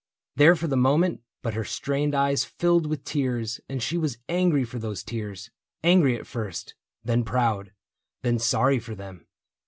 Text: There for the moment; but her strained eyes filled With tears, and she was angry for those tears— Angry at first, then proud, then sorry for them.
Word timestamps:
There 0.35 0.55
for 0.55 0.65
the 0.65 0.75
moment; 0.75 1.21
but 1.43 1.53
her 1.53 1.63
strained 1.63 2.15
eyes 2.15 2.43
filled 2.43 2.87
With 2.87 3.03
tears, 3.03 3.61
and 3.69 3.83
she 3.83 3.99
was 3.99 4.17
angry 4.27 4.63
for 4.63 4.79
those 4.79 5.03
tears— 5.03 5.51
Angry 5.93 6.17
at 6.17 6.25
first, 6.25 6.73
then 7.03 7.23
proud, 7.23 7.71
then 8.23 8.39
sorry 8.39 8.79
for 8.79 8.95
them. 8.95 9.27